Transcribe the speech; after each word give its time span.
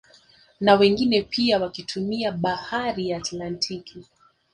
Na 0.59 0.75
wengine 0.75 1.21
pia 1.21 1.59
wakitumia 1.59 2.31
bahari 2.31 3.09
ya 3.09 3.17
Atlantiki 3.17 4.05